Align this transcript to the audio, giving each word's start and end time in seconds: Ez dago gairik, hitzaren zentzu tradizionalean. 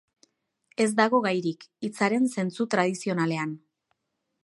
Ez 0.85 0.87
dago 0.99 1.19
gairik, 1.27 1.67
hitzaren 1.89 2.27
zentzu 2.37 2.69
tradizionalean. 2.75 3.57